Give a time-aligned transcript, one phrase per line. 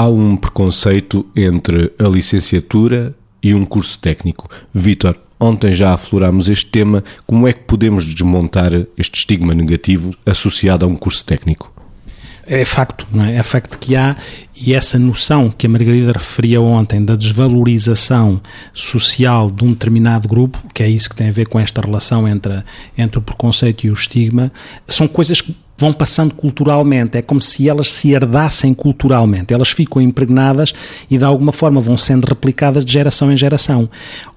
[0.00, 4.48] há um preconceito entre a licenciatura e um curso técnico.
[4.72, 7.04] Vítor, ontem já aflorámos este tema.
[7.26, 11.79] Como é que podemos desmontar este estigma negativo associado a um curso técnico?
[12.46, 13.36] É facto, não é?
[13.36, 14.16] É facto que há,
[14.54, 18.40] e essa noção que a Margarida referia ontem da desvalorização
[18.74, 22.28] social de um determinado grupo, que é isso que tem a ver com esta relação
[22.28, 22.62] entre,
[22.96, 24.52] entre o preconceito e o estigma,
[24.86, 30.02] são coisas que vão passando culturalmente, é como se elas se herdassem culturalmente, elas ficam
[30.02, 30.74] impregnadas
[31.10, 33.88] e de alguma forma vão sendo replicadas de geração em geração.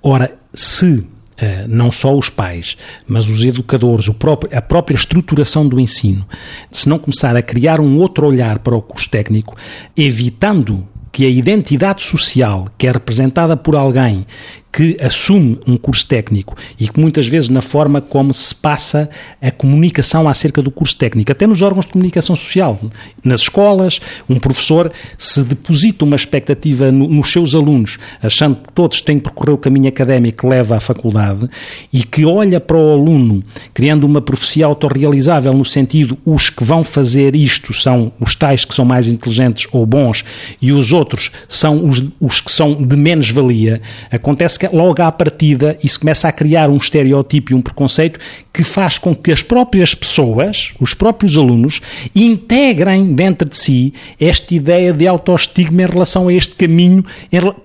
[0.02, 5.80] Ora, se Uh, não só os pais, mas os educadores, próprio, a própria estruturação do
[5.80, 6.23] ensino,
[6.70, 9.58] se não começar a criar um outro olhar para o curso técnico,
[9.98, 14.26] evitando que a identidade social, que é representada por alguém
[14.73, 19.08] que assume um curso técnico e que muitas vezes na forma como se passa
[19.39, 22.80] a comunicação acerca do curso técnico, até nos órgãos de comunicação social,
[23.23, 29.00] nas escolas, um professor se deposita uma expectativa no, nos seus alunos, achando que todos
[29.02, 31.48] têm que percorrer o caminho académico que leva à faculdade
[31.92, 33.44] e que olha para o aluno
[33.76, 38.73] criando uma profecia autorrealizável no sentido os que vão fazer isto são os tais que
[38.73, 40.26] são mais inteligentes ou bons
[40.59, 45.78] e os outros são os, os que são de menos valia, acontece logo à partida
[45.83, 48.19] isso começa a criar um estereótipo e um preconceito
[48.52, 51.81] que faz com que as próprias pessoas, os próprios alunos,
[52.16, 57.03] integrem dentro de si esta ideia de autoestigma em relação a este caminho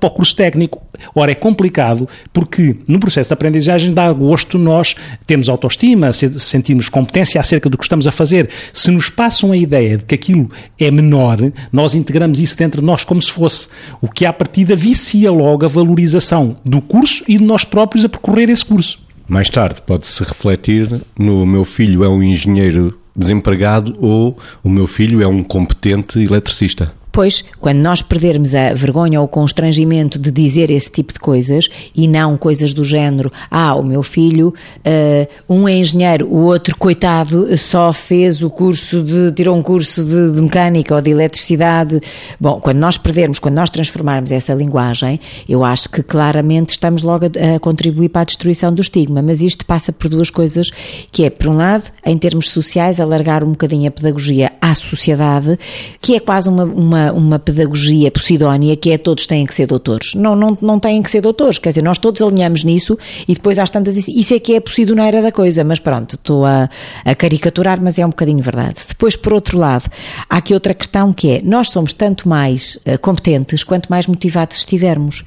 [0.00, 0.87] para o curso técnico.
[1.14, 4.94] Ora, é complicado porque no processo de aprendizagem dá gosto nós
[5.26, 8.48] temos autoestima, sentimos competência acerca do que estamos a fazer.
[8.72, 11.38] Se nos passam a ideia de que aquilo é menor,
[11.72, 13.68] nós integramos isso dentro de nós como se fosse.
[14.00, 18.08] O que à partida vicia logo a valorização do curso e de nós próprios a
[18.08, 18.98] percorrer esse curso.
[19.28, 25.20] Mais tarde pode-se refletir no meu filho é um engenheiro desempregado ou o meu filho
[25.20, 26.92] é um competente eletricista.
[27.18, 31.68] Pois, quando nós perdermos a vergonha ou o constrangimento de dizer esse tipo de coisas
[31.92, 34.54] e não coisas do género, ah, o meu filho,
[34.86, 40.04] uh, um é engenheiro, o outro, coitado, só fez o curso de, tirou um curso
[40.04, 42.00] de, de, mecânica ou de eletricidade.
[42.38, 45.18] Bom, quando nós perdermos, quando nós transformarmos essa linguagem,
[45.48, 49.42] eu acho que claramente estamos logo a, a contribuir para a destruição do estigma, mas
[49.42, 50.70] isto passa por duas coisas,
[51.10, 55.58] que é, por um lado, em termos sociais, alargar um bocadinho a pedagogia à sociedade,
[56.00, 60.14] que é quase uma, uma uma, pedagogia posidónia que é todos têm que ser doutores.
[60.14, 63.58] Não, não, não têm que ser doutores, quer dizer, nós todos alinhamos nisso e depois
[63.58, 66.68] às tantas isso é que é posidoneira da coisa, mas pronto, estou a,
[67.04, 68.76] a caricaturar, mas é um bocadinho verdade.
[68.88, 69.90] Depois, por outro lado,
[70.28, 74.58] há aqui outra questão que é, nós somos tanto mais uh, competentes quanto mais motivados
[74.58, 75.24] estivermos.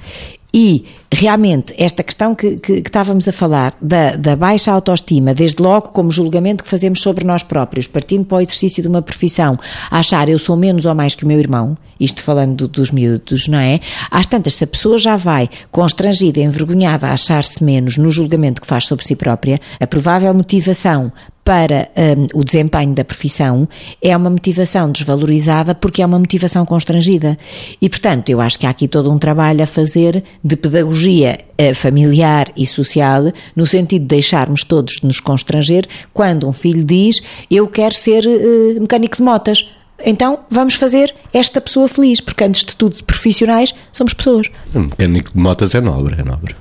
[0.53, 5.61] E realmente esta questão que, que, que, estávamos a falar da, da, baixa autoestima, desde
[5.61, 9.57] logo como julgamento que fazemos sobre nós próprios, partindo para o exercício de uma profissão,
[9.89, 13.59] achar eu sou menos ou mais que o meu irmão, isto falando dos miúdos, não
[13.59, 13.79] é?
[14.09, 18.67] Às tantas, se a pessoa já vai constrangida, envergonhada a achar-se menos no julgamento que
[18.67, 21.13] faz sobre si própria, a provável motivação
[21.43, 23.67] para um, o desempenho da profissão
[24.01, 27.37] é uma motivação desvalorizada porque é uma motivação constrangida.
[27.81, 31.75] E, portanto, eu acho que há aqui todo um trabalho a fazer de pedagogia uh,
[31.75, 37.21] familiar e social, no sentido de deixarmos todos de nos constranger quando um filho diz
[37.49, 39.69] eu quero ser uh, mecânico de motas.
[40.03, 44.47] Então vamos fazer esta pessoa feliz, porque antes de tudo, profissionais, somos pessoas.
[44.73, 46.55] Um mecânico de motas é nobre, é nobre.